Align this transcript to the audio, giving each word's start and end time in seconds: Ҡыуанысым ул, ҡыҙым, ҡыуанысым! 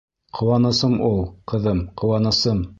Ҡыуанысым 0.39 0.95
ул, 1.09 1.23
ҡыҙым, 1.53 1.87
ҡыуанысым! 2.03 2.69